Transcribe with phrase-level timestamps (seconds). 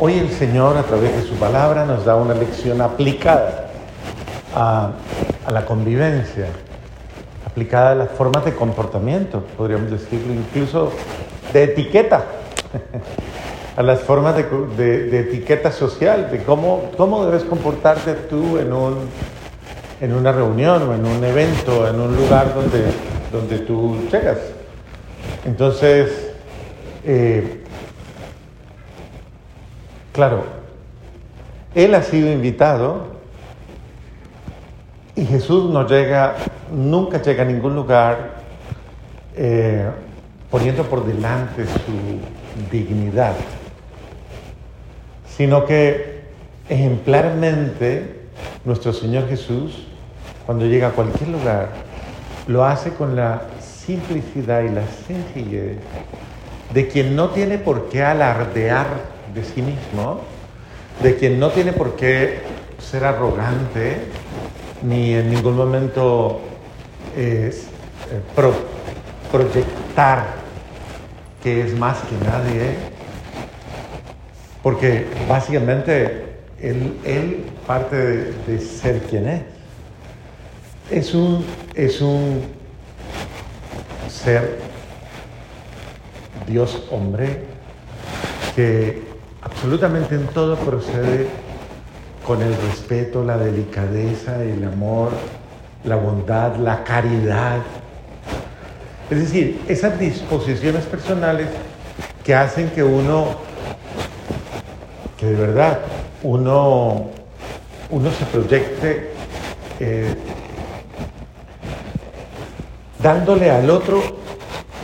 [0.00, 3.66] Hoy el Señor a través de su palabra nos da una lección aplicada
[4.54, 4.92] a,
[5.50, 6.46] la convivencia,
[7.44, 10.92] aplicada a las formas de comportamiento, podríamos decirlo, incluso
[11.52, 12.26] de etiqueta,
[13.76, 18.98] a las formas de, etiqueta social, de cómo, cómo debes comportarte tú en, un,
[20.00, 22.84] en una reunión o en un evento, en un lugar donde,
[23.32, 24.38] donde tú llegas.
[25.44, 26.30] Entonces,
[27.04, 27.64] eh,
[30.18, 30.42] Claro,
[31.76, 33.06] Él ha sido invitado
[35.14, 36.34] y Jesús no llega,
[36.72, 38.32] nunca llega a ningún lugar
[39.36, 39.88] eh,
[40.50, 43.34] poniendo por delante su dignidad,
[45.36, 46.22] sino que
[46.68, 48.22] ejemplarmente
[48.64, 49.86] nuestro Señor Jesús,
[50.46, 51.68] cuando llega a cualquier lugar,
[52.48, 55.76] lo hace con la simplicidad y la sencillez
[56.74, 60.20] de quien no tiene por qué alardear de sí mismo,
[61.02, 62.40] de quien no tiene por qué
[62.78, 63.98] ser arrogante,
[64.82, 66.40] ni en ningún momento
[67.16, 67.52] eh,
[69.30, 70.26] proyectar
[71.42, 72.74] que es más que nadie,
[74.62, 76.28] porque básicamente
[76.60, 79.42] él, parte de, ser quien es.
[80.90, 82.42] Es un, es un
[84.08, 84.58] ser
[86.46, 87.42] Dios hombre
[88.56, 89.07] que
[89.42, 91.28] absolutamente en todo procede
[92.26, 95.12] con el respeto, la delicadeza, el amor,
[95.84, 97.60] la bondad, la caridad.
[99.10, 101.48] Es decir, esas disposiciones personales
[102.22, 103.36] que hacen que uno,
[105.16, 105.78] que de verdad
[106.22, 107.08] uno,
[107.90, 109.12] uno se proyecte
[109.80, 110.14] eh,
[113.02, 114.02] dándole al otro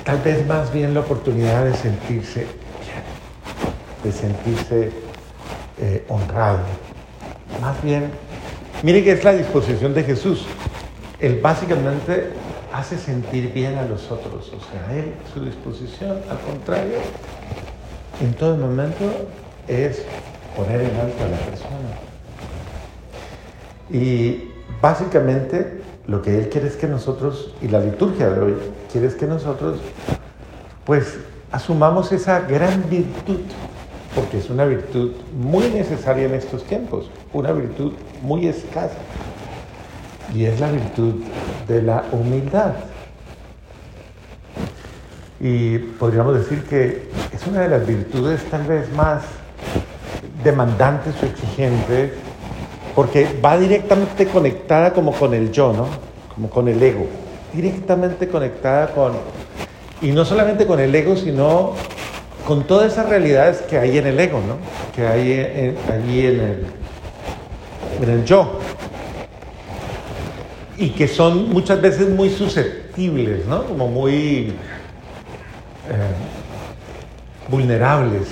[0.05, 2.47] tal vez más bien la oportunidad de sentirse
[4.05, 4.93] de sentirse
[5.81, 6.61] eh, honrado.
[7.61, 8.11] Más bien,
[8.83, 10.45] mire que es la disposición de Jesús.
[11.19, 12.31] Él básicamente
[12.73, 14.53] hace sentir bien a los otros.
[14.53, 16.99] O sea, él, su disposición, al contrario,
[18.21, 19.05] en todo momento
[19.67, 20.05] es
[20.57, 22.15] poner en alto a la persona.
[23.91, 24.51] Y
[24.81, 28.55] básicamente lo que Él quiere es que nosotros, y la liturgia de hoy,
[28.93, 29.79] quiere es que nosotros,
[30.85, 31.19] pues,
[31.51, 33.41] asumamos esa gran virtud
[34.15, 37.93] porque es una virtud muy necesaria en estos tiempos, una virtud
[38.23, 38.97] muy escasa,
[40.35, 41.15] y es la virtud
[41.67, 42.75] de la humildad.
[45.41, 49.23] Y podríamos decir que es una de las virtudes tal vez más
[50.43, 52.13] demandantes o exigentes,
[52.95, 55.89] porque va directamente conectada como con el yo, ¿no?
[56.35, 57.07] Como con el ego,
[57.53, 59.13] directamente conectada con,
[60.01, 61.73] y no solamente con el ego, sino
[62.47, 64.59] con todas esas realidades que hay en el ego, ¿no?
[64.95, 66.67] Que hay allí en el,
[68.03, 68.61] en el yo.
[70.77, 73.65] Y que son muchas veces muy susceptibles, ¿no?
[73.65, 74.53] Como muy
[75.89, 76.15] eh,
[77.49, 78.29] vulnerables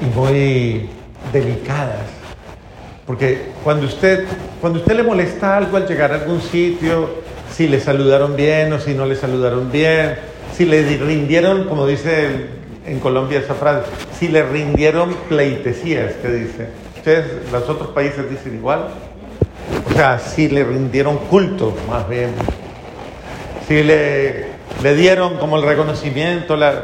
[0.00, 0.88] y muy
[1.32, 2.06] delicadas.
[3.06, 4.24] Porque cuando usted,
[4.60, 7.22] cuando usted le molesta algo al llegar a algún sitio,
[7.52, 10.16] si le saludaron bien o si no le saludaron bien,
[10.56, 13.86] si le rindieron, como dice en Colombia esa frase,
[14.18, 16.68] si le rindieron pleitesías, que dice.
[16.96, 18.88] Ustedes, los otros países dicen igual.
[19.90, 22.30] O sea, si le rindieron culto, más bien.
[23.66, 24.46] Si le,
[24.82, 26.82] le dieron como el reconocimiento, la,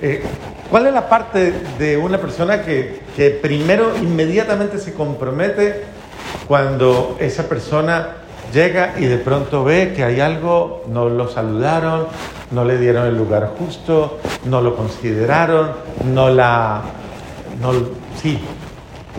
[0.00, 0.22] eh,
[0.70, 5.82] ¿cuál es la parte de una persona que, que primero inmediatamente se compromete
[6.46, 8.16] cuando esa persona
[8.52, 12.06] llega y de pronto ve que hay algo, no lo saludaron,
[12.50, 15.72] no le dieron el lugar justo, no lo consideraron,
[16.04, 16.82] no la...
[17.60, 17.72] No,
[18.20, 18.38] sí.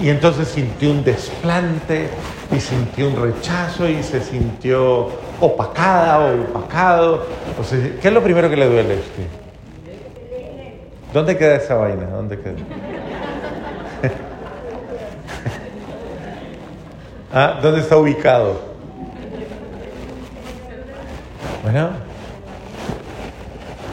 [0.01, 2.09] Y entonces sintió un desplante
[2.55, 5.09] y sintió un rechazo y se sintió
[5.41, 7.25] opacada o opacado.
[7.59, 7.63] O
[8.01, 9.27] ¿Qué es lo primero que le duele a usted?
[11.13, 12.05] ¿Dónde queda esa vaina?
[12.05, 12.53] ¿Dónde queda?
[17.33, 17.59] ¿Ah?
[17.61, 18.61] ¿Dónde está ubicado?
[21.63, 22.06] Bueno,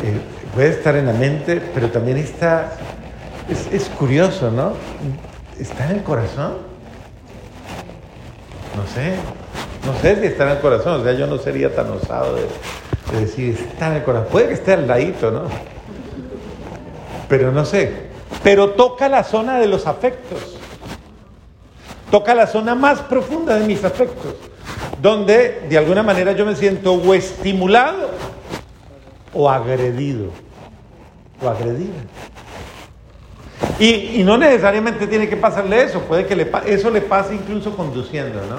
[0.04, 0.20] eh,
[0.54, 2.72] puede estar en la mente, pero también está,
[3.72, 4.74] es, curioso, ¿no?
[5.58, 6.58] ¿Está en el corazón?
[8.76, 9.14] No sé,
[9.86, 13.18] no sé si está en el corazón, o sea, yo no sería tan osado de,
[13.18, 15.44] decir, está en el corazón, puede que esté al ladito, ¿no?
[17.26, 17.90] Pero no sé,
[18.42, 20.58] pero toca la zona de los afectos,
[22.10, 24.34] toca la zona más profunda de mis afectos,
[25.00, 28.10] donde de alguna manera yo me siento o estimulado
[29.34, 30.30] o agredido
[31.42, 31.92] o agredida.
[33.78, 38.40] Y, no necesariamente tiene que pasarle eso, puede que le, eso le pase incluso conduciendo,
[38.46, 38.56] ¿no?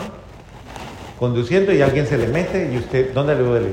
[1.18, 3.68] Conduciendo y alguien se le mete y usted, ¿dónde le duele?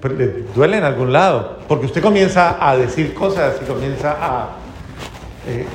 [0.00, 4.48] Pues le duele en algún lado, porque usted comienza a decir cosas y comienza a...
[5.46, 5.66] Eh,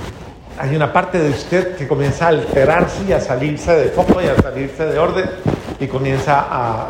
[0.57, 4.28] hay una parte de usted que comienza a alterarse y a salirse de foco y
[4.28, 5.30] a salirse de orden
[5.80, 6.88] y comienza a...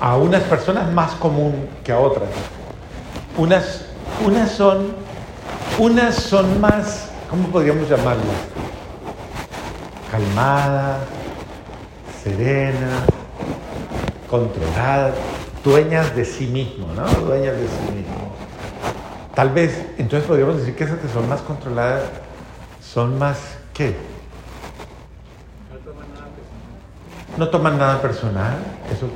[0.00, 2.28] a unas personas más común que a otras.
[3.36, 3.84] Unas,
[4.24, 4.92] unas son,
[5.78, 8.24] unas son más, ¿cómo podríamos llamarlas?
[10.10, 11.00] Calmadas,
[12.24, 13.04] serenas,
[14.28, 15.14] controladas,
[15.62, 17.06] dueñas de sí mismo, ¿no?
[17.26, 17.99] Dueñas de sí mismo.
[19.40, 22.02] Tal vez, entonces podríamos decir que esas que son más controladas
[22.86, 23.38] son más,
[23.72, 23.96] ¿qué?
[27.38, 28.58] No toman nada personal.
[28.94, 29.08] Eso,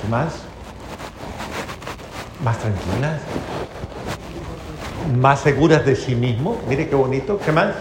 [0.00, 0.44] ¿qué más?
[2.44, 3.20] Más tranquilas.
[5.18, 6.60] Más seguras de sí mismo.
[6.68, 7.40] Mire qué bonito.
[7.44, 7.74] ¿Qué más?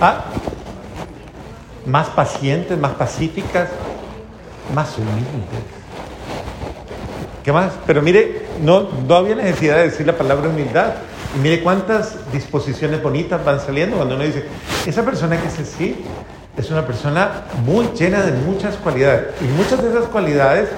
[0.00, 0.26] Ah,
[1.84, 3.70] más pacientes, más pacíficas,
[4.72, 5.34] más humildes.
[7.42, 7.72] ¿Qué más?
[7.88, 10.94] Pero mire, no, no había necesidad de decir la palabra humildad.
[11.36, 14.44] Y mire cuántas disposiciones bonitas van saliendo cuando uno dice,
[14.86, 15.96] esa persona que es así
[16.56, 19.34] es una persona muy llena de muchas cualidades.
[19.40, 20.68] Y muchas de esas cualidades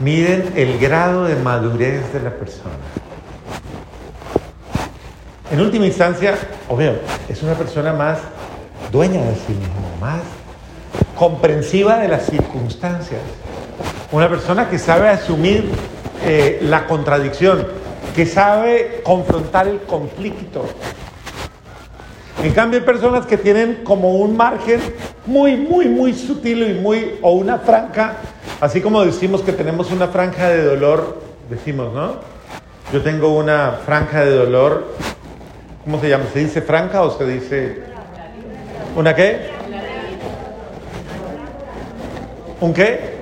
[0.00, 2.74] miden el grado de madurez de la persona.
[5.50, 6.36] En última instancia,
[6.68, 6.94] obvio,
[7.28, 8.18] es una persona más
[8.90, 10.20] dueña de sí misma, más
[11.16, 13.20] comprensiva de las circunstancias.
[14.10, 15.70] Una persona que sabe asumir
[16.24, 17.66] eh, la contradicción,
[18.14, 20.64] que sabe confrontar el conflicto.
[22.42, 24.80] En cambio hay personas que tienen como un margen
[25.26, 28.16] muy, muy, muy sutil y muy, o una franja,
[28.60, 32.16] así como decimos que tenemos una franja de dolor, decimos, ¿no?
[32.92, 34.94] Yo tengo una franja de dolor,
[35.84, 36.24] ¿cómo se llama?
[36.32, 37.82] ¿Se dice franja o se dice...
[38.96, 39.50] ¿Una qué?
[42.60, 43.13] ¿Un qué?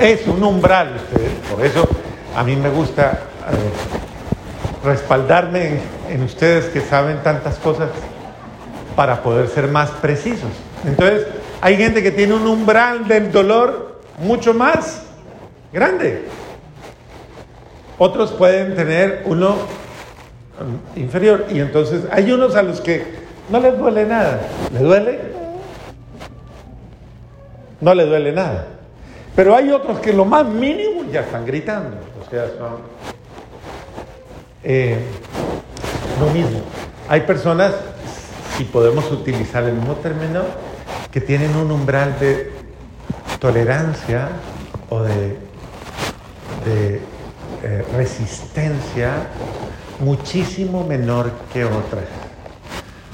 [0.00, 1.32] Es un umbral, ustedes.
[1.50, 1.86] Por eso
[2.34, 3.20] a mí me gusta
[3.50, 7.90] eh, respaldarme en, ustedes que saben tantas cosas
[8.96, 10.48] para poder ser más precisos.
[10.86, 11.26] Entonces,
[11.60, 15.02] hay gente que tiene un umbral del dolor mucho más
[15.70, 16.24] grande.
[17.98, 19.56] Otros pueden tener uno
[20.60, 21.44] um, inferior.
[21.50, 23.04] Y entonces hay unos a los que
[23.50, 24.40] no les duele nada.
[24.72, 25.20] ¿Le duele?
[27.82, 28.79] No le duele nada.
[29.34, 31.96] Pero hay otros que lo más mínimo ya están gritando.
[32.24, 32.78] O sea, son
[34.62, 34.98] eh,
[36.20, 36.60] lo mismo.
[37.08, 37.72] Hay personas,
[38.56, 40.42] si podemos utilizar el mismo término,
[41.10, 42.50] que tienen un umbral de
[43.40, 44.28] tolerancia
[44.90, 45.38] o de,
[46.66, 49.12] eh, resistencia
[49.98, 52.04] muchísimo menor que otras.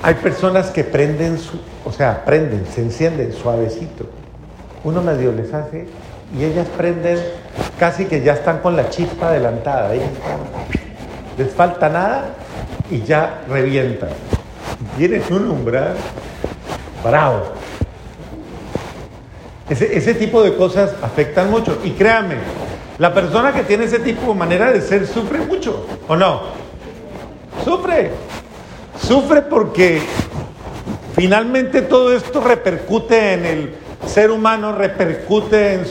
[0.03, 4.07] Hay personas que prenden, su, o sea, prenden, se encienden suavecito.
[4.85, 5.87] Uno medio les hace
[6.39, 7.19] y ellas prenden
[7.79, 9.93] casi que ya están con la chispa adelantada.
[11.39, 12.35] les falta nada
[12.91, 14.11] y ya revientan.
[14.99, 15.95] Tienen un umbral
[17.03, 17.43] bravo.
[19.69, 21.79] Ese, ese, tipo de cosas afectan mucho.
[21.83, 22.37] Y créanme,
[22.99, 26.43] la persona que tiene ese tipo de manera de ser sufre mucho, ¿o no?
[27.65, 28.11] Sufre.
[29.01, 30.01] Sufre porque
[31.17, 33.75] finalmente todo esto repercute en el
[34.07, 35.85] ser humano repercute en,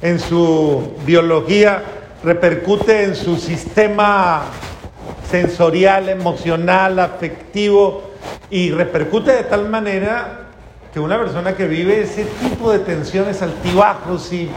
[0.00, 1.82] en su biología,
[2.22, 4.42] repercute en su sistema
[5.30, 8.02] sensorial, emocional, afectivo
[8.50, 10.46] y repercute de tal manera
[10.92, 14.50] que una persona que vive ese tipo de tensiones altibajos y,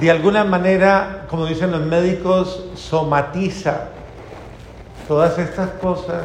[0.00, 3.88] de alguna manera, como dicen los médicos, somatiza
[5.08, 6.22] todas estas cosas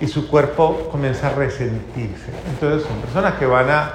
[0.00, 2.32] y su cuerpo comienza a resentirse.
[2.48, 3.92] Entonces son personas que van a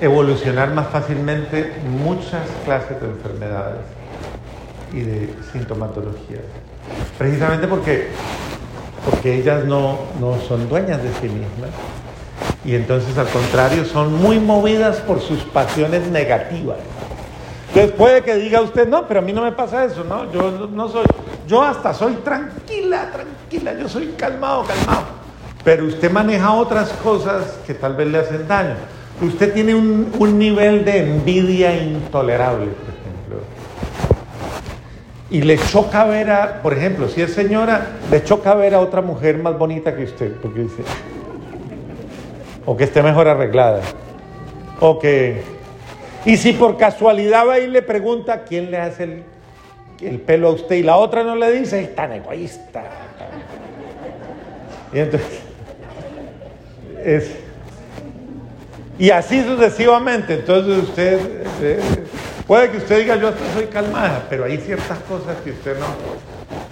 [0.00, 3.82] evolucionar más fácilmente muchas clases de enfermedades
[4.92, 6.42] y de sintomatologías.
[7.18, 8.08] Precisamente porque,
[9.08, 11.70] porque ellas no, no son dueñas de sí mismas
[12.64, 16.78] y entonces al contrario son muy movidas por sus pasiones negativas.
[17.68, 20.30] Entonces puede que diga usted, no, pero a mí no me pasa eso, ¿no?
[20.32, 21.04] Yo no soy,
[21.46, 25.06] yo hasta soy tranquila, tranquila, yo soy calmado, calmado.
[25.64, 28.76] Pero usted maneja otras cosas que tal vez le hacen daño.
[29.22, 33.40] Usted tiene un, un nivel de envidia intolerable, por ejemplo.
[35.30, 39.02] Y le choca ver a, por ejemplo, si es señora, le choca ver a otra
[39.02, 40.82] mujer más bonita que usted, porque dice,
[42.66, 43.82] o que esté mejor arreglada,
[44.80, 45.42] o que...
[46.24, 49.22] Y si por casualidad va y le pregunta quién le hace el,
[50.00, 52.82] el pelo a usted y la otra no le dice, es tan egoísta.
[54.92, 55.28] Y entonces,
[57.04, 57.43] es,
[58.98, 60.34] y así sucesivamente.
[60.34, 61.20] Entonces usted,
[61.62, 61.80] eh,
[62.46, 65.86] puede que usted diga, yo hasta soy calmada, pero hay ciertas cosas que usted no...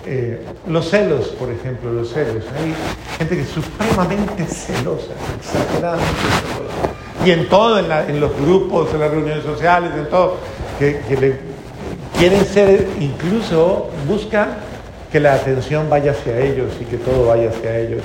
[0.05, 2.45] Eh, los celos, por ejemplo, los celos.
[2.57, 2.75] Hay
[3.19, 6.93] gente que es supremamente celosa, exageradamente celosa.
[7.25, 10.39] Y en todo, en, los grupos, en las reuniones sociales, en todo,
[10.79, 11.37] que, le,
[12.19, 14.57] quieren ser, incluso buscan
[15.13, 18.03] que la atención vaya hacia ellos y que todo vaya hacia ellos.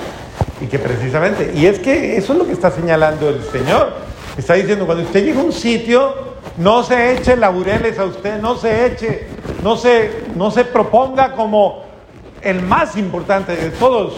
[0.60, 3.92] Y que precisamente, y es que eso es lo que está señalando el Señor.
[4.36, 6.14] Está diciendo, cuando usted llega a un sitio,
[6.56, 9.26] no se eche laureles a usted, no se eche,
[9.62, 11.84] no se, no se proponga como
[12.42, 14.14] el más importante de todos.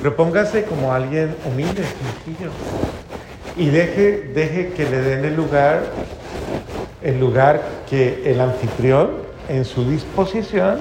[0.00, 2.50] Propóngase como alguien humilde, sencillo.
[3.56, 5.82] Y deje, deje que le den el lugar,
[7.02, 9.10] el lugar que el anfitrión
[9.48, 10.78] en su disposición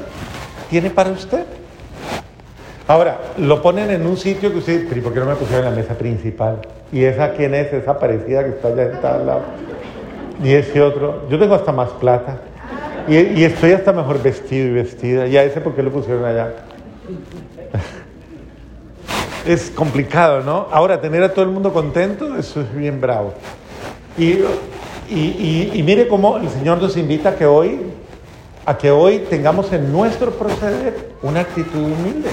[0.70, 1.46] tiene para usted.
[2.88, 5.82] Ahora, lo ponen en un sitio que usted, ¿por qué no me pusieron en la
[5.82, 6.62] mesa principal?
[6.92, 7.74] ¿Y esa quién es?
[7.74, 9.42] Esa parecida que está allá al lado.
[10.42, 11.28] Y ese otro.
[11.30, 12.40] Yo tengo hasta más plata.
[13.10, 15.28] Y, estoy hasta mejor vestido y vestida.
[15.28, 16.54] ¿Y a ese por qué lo pusieron allá?
[19.46, 20.68] es complicado, ¿no?
[20.72, 23.34] Ahora, tener a todo el mundo contento, eso es bien bravo.
[24.18, 24.40] Y,
[25.10, 27.82] y, y, mire cómo el Señor nos invita a que hoy,
[28.66, 32.30] a que hoy tengamos en nuestro proceder una actitud humilde.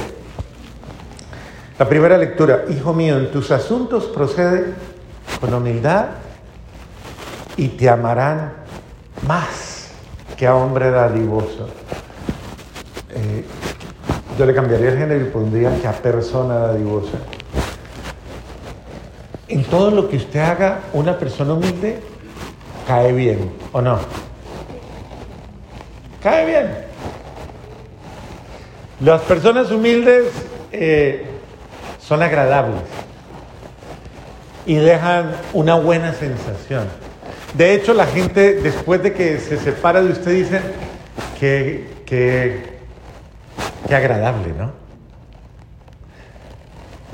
[1.76, 4.74] La primera lectura, hijo mío, en tus asuntos procede
[5.40, 6.06] con humildad
[7.56, 8.52] y te amarán
[9.26, 9.90] más
[10.36, 11.68] que a hombre dadivoso.
[13.10, 13.44] Eh,
[14.38, 17.18] yo le cambiaría el género y pondría que a persona dadivosa.
[19.48, 21.98] En todo lo que usted haga, una persona humilde
[22.86, 23.98] cae bien, ¿o no?
[26.22, 26.84] Cae bien.
[29.00, 30.26] Las personas humildes
[30.70, 31.33] eh,
[32.06, 32.82] son agradables
[34.66, 36.86] y dejan una buena sensación.
[37.54, 40.60] De hecho, la gente después de que se separa de usted dice
[41.38, 42.74] que, que,
[43.94, 44.72] agradable, ¿no?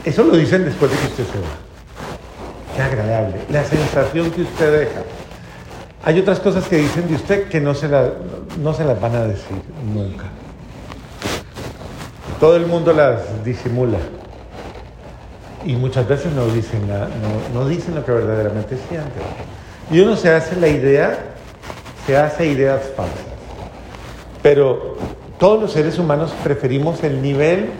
[0.04, 2.74] Eso lo dicen después de que usted se va.
[2.74, 3.36] Qué agradable.
[3.50, 5.02] La sensación que usted deja.
[6.04, 7.86] Hay otras cosas que dicen de usted que no se,
[8.58, 9.58] no se las van a decir
[9.92, 10.24] nunca.
[12.40, 13.98] Todo el mundo las disimula
[15.64, 16.82] y muchas veces no dicen,
[17.52, 19.22] no, dicen lo que verdaderamente sienten.
[19.90, 21.18] Y uno se hace la idea,
[22.06, 23.18] se hace ideas falsas.
[24.42, 24.96] Pero
[25.38, 27.70] todos los seres humanos preferimos el nivel,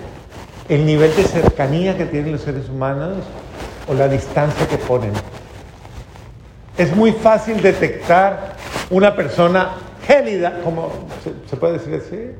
[0.68, 3.18] el nivel de cercanía que tienen los seres humanos
[3.88, 5.12] o la distancia que ponen.
[6.76, 8.56] Es muy fácil detectar
[8.90, 9.70] una persona
[10.06, 10.90] gélida, como
[11.24, 12.30] se, se puede decir así.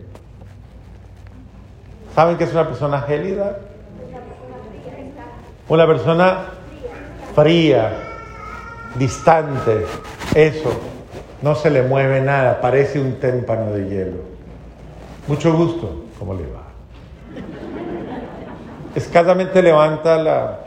[2.15, 3.59] ¿Saben qué es una persona gélida?
[5.71, 6.47] Una persona
[7.33, 7.93] fría,
[8.97, 9.87] distante,
[10.35, 10.73] eso,
[11.43, 14.17] no se le mueve nada, parece un témpano de hielo.
[15.29, 16.65] Mucho gusto, ¿cómo le va?
[18.97, 20.59] Escasamente levanta la,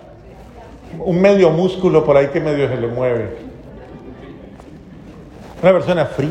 [0.99, 3.37] un medio músculo por ahí que medio se le mueve.
[5.61, 6.29] Una persona fría.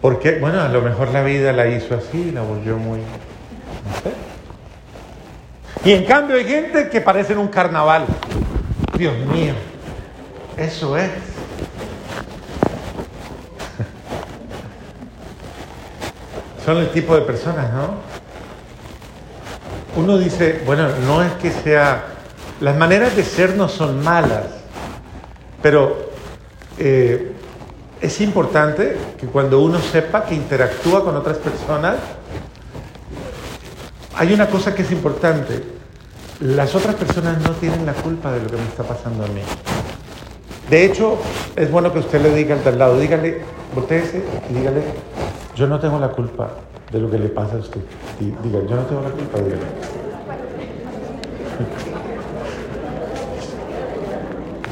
[0.00, 4.23] Porque, bueno, a lo mejor la vida la hizo así, la volvió muy, no sé.
[5.84, 8.06] Y en cambio hay gente que parece en un carnaval.
[8.96, 9.52] Dios mío,
[10.56, 11.10] eso es.
[16.64, 17.96] Son el tipo de personas, ¿no?
[19.96, 22.06] Uno dice, bueno, no es que sea...
[22.60, 24.46] Las maneras de ser no son malas,
[25.60, 26.08] pero
[26.78, 27.32] eh,
[28.00, 31.96] es importante que cuando uno sepa que interactúa con otras personas,
[34.16, 35.73] hay una cosa que es importante
[36.40, 39.40] las otras personas no tienen la culpa de lo que me está pasando a mí.
[40.68, 41.18] De hecho,
[41.56, 43.42] es bueno que usted le diga al tal lado, dígale,
[43.74, 44.82] volteese y dígale,
[45.54, 46.50] yo no tengo la culpa
[46.90, 47.80] de lo que le pasa a usted.
[48.18, 49.62] Diga, yo no tengo la culpa, dígale.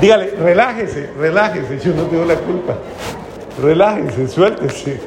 [0.00, 2.74] Dígale, relájese, relájese, yo no tengo la culpa.
[3.62, 5.00] Relájese, suéltese.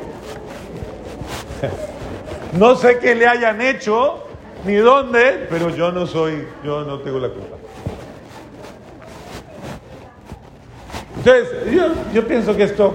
[2.53, 4.24] No sé qué le hayan hecho,
[4.65, 7.55] ni dónde, pero yo no soy, yo no tengo la culpa.
[11.17, 11.49] Entonces,
[12.13, 12.93] yo, pienso que esto,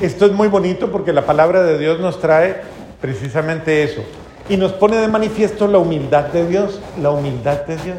[0.00, 2.56] esto es muy bonito porque la palabra de Dios nos trae
[3.00, 4.02] precisamente eso.
[4.48, 7.96] y nos pone de manifiesto la humildad de Dios, la humildad de Dios.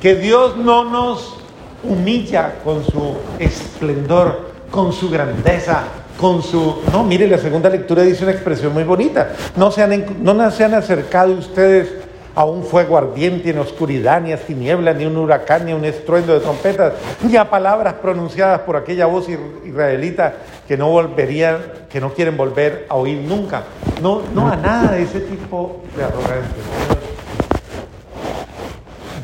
[0.00, 1.36] Que Dios no nos
[1.84, 5.82] humilla con su esplendor, con su grandeza,
[6.18, 6.80] con su...
[6.90, 9.32] No, mire, la segunda lectura dice una expresión muy bonita.
[9.56, 9.86] No se
[10.18, 11.99] no se han acercado ustedes
[12.34, 15.84] a un fuego ardiente en oscuridad, ni a tinieblas, ni un huracán, ni a un
[15.84, 19.26] estruendo de trompetas, ni a palabras pronunciadas por aquella voz
[19.64, 20.34] israelita
[20.66, 21.58] que no volverían,
[21.88, 23.64] que no quieren volver a oír nunca.
[24.00, 27.00] No, no a nada de ese tipo de arrogancia.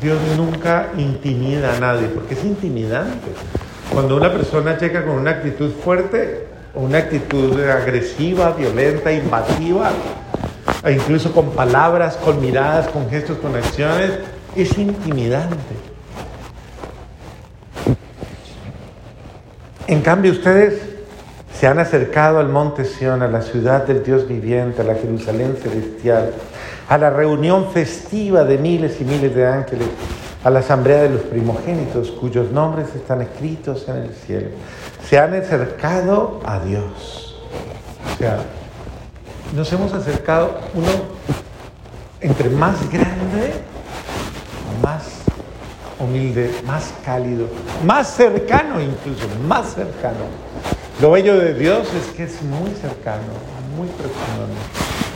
[0.01, 3.29] Dios nunca intimida a nadie, porque es intimidante.
[3.91, 9.91] Cuando una persona llega con una actitud fuerte, una actitud agresiva, violenta, invasiva,
[10.89, 14.11] incluso con palabras, con miradas, con gestos, con acciones,
[14.55, 15.55] es intimidante.
[19.87, 20.81] En cambio, ustedes
[21.57, 25.57] se han acercado al monte Sión, a la ciudad del Dios viviente, a la Jerusalén
[25.61, 26.33] celestial,
[26.87, 29.87] a la reunión festiva de miles y miles de ángeles,
[30.43, 34.49] a la asamblea de los primogénitos cuyos nombres están escritos en el cielo.
[35.07, 37.41] Se han acercado a Dios.
[38.13, 38.39] O sea,
[39.55, 40.87] nos hemos acercado, uno,
[42.21, 43.53] entre más grande,
[44.81, 45.03] más
[45.99, 47.47] humilde, más cálido,
[47.85, 50.25] más cercano incluso, más cercano.
[51.01, 53.23] Lo bello de Dios es que es muy cercano,
[53.75, 54.47] muy profundo.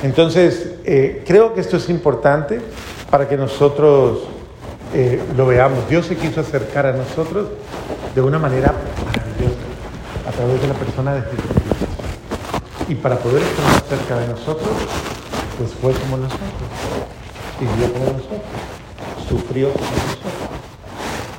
[0.04, 2.62] Entonces, eh, creo que esto es importante
[3.10, 4.20] para que nosotros
[4.94, 5.88] eh, lo veamos.
[5.90, 7.50] Dios se quiso acercar a nosotros
[8.16, 8.74] de una manera
[9.06, 9.62] maravillosa,
[10.28, 11.51] a través de la persona de Jesucristo.
[12.92, 14.70] Y para poder estar más cerca de nosotros,
[15.58, 16.50] pues fue como nosotros,
[17.58, 18.42] vivió como nosotros,
[19.30, 20.34] sufrió como nosotros,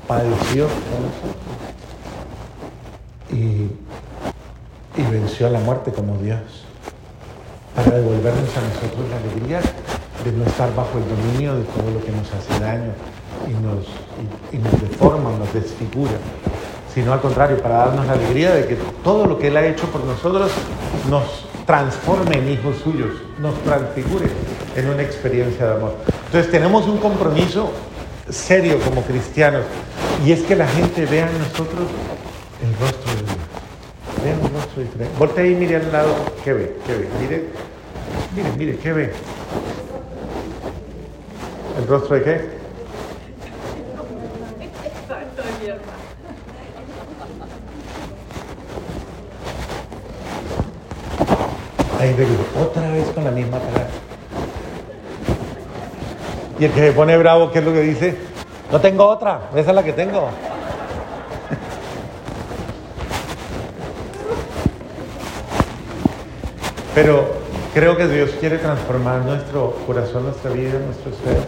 [0.08, 1.44] padeció como nosotros.
[3.32, 3.68] Y,
[4.98, 6.40] y venció a la muerte como Dios,
[7.76, 9.60] para devolvernos a nosotros la alegría
[10.24, 12.92] de no estar bajo el dominio de todo lo que nos hace daño
[13.46, 13.84] y nos,
[14.52, 16.12] y, y nos deforma, nos desfigura
[16.94, 19.86] sino al contrario, para darnos la alegría de que todo lo que Él ha hecho
[19.86, 20.50] por nosotros
[21.08, 24.26] nos transforme en hijos suyos, nos transfigure
[24.76, 25.94] en una experiencia de amor.
[26.26, 27.70] Entonces tenemos un compromiso
[28.28, 29.62] serio como cristianos
[30.24, 31.86] y es que la gente vea en nosotros
[32.62, 33.36] el rostro de Dios.
[34.24, 35.18] Vean un rostro diferente.
[35.18, 36.14] Voltea y mire al lado,
[36.44, 36.76] ¿qué ve?
[36.86, 37.08] ¿Qué ve?
[37.20, 37.44] Mire,
[38.36, 39.12] mire, mire, ¿qué ve?
[41.78, 42.61] ¿El rostro de qué?
[52.02, 52.16] Ahí
[52.60, 53.86] otra vez con la misma palabra.
[56.58, 58.16] Y el que se pone bravo, ¿qué es lo que dice?
[58.72, 60.28] No tengo otra, esa es la que tengo.
[66.96, 67.34] Pero
[67.72, 71.46] creo que Dios quiere transformar nuestro corazón, nuestra vida, nuestro ser,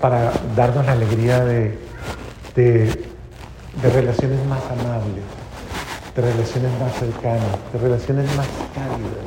[0.00, 1.78] para darnos la alegría de,
[2.56, 5.37] de, de relaciones más amables
[6.18, 9.22] de relaciones más cercanas, de relaciones más cálidas.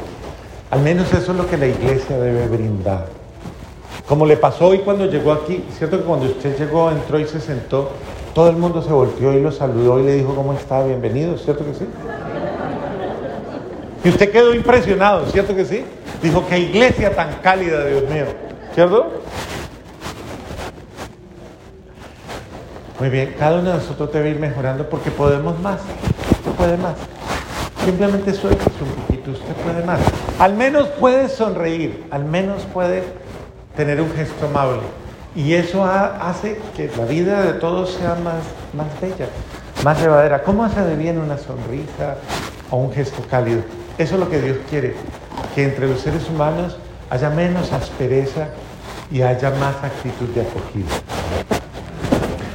[0.72, 3.08] Al menos eso es lo que la iglesia debe brindar.
[4.06, 7.40] Como le pasó hoy cuando llegó aquí, cierto que cuando usted llegó, entró y se
[7.40, 7.92] sentó,
[8.34, 11.66] todo el mundo se volteó y lo saludó y le dijo cómo está, bienvenido, ¿cierto
[11.66, 11.86] que sí?
[14.04, 15.86] Y usted quedó impresionado, ¿cierto que sí?
[16.22, 18.26] Dijo, qué iglesia tan cálida, Dios mío,
[18.76, 19.14] ¿cierto?
[23.00, 25.80] Muy bien, cada uno de nosotros debe ir mejorando porque podemos más
[26.62, 26.94] puede más.
[27.84, 30.00] Simplemente suéltese un poquito, usted puede más.
[30.38, 33.04] Al menos puede sonreír, al menos puede
[33.76, 34.82] tener un gesto amable.
[35.36, 38.44] Y eso hace que la vida de todos sea más,
[38.74, 39.28] más bella,
[39.84, 40.44] más llevadera.
[40.44, 42.18] ¿Cómo hace de bien una sonrisa
[42.70, 43.64] o un gesto cálido?
[43.98, 44.94] Eso es lo que Dios quiere,
[45.56, 46.78] que entre los seres humanos
[47.10, 48.50] haya menos aspereza
[49.10, 51.11] y haya más actitud de acogida.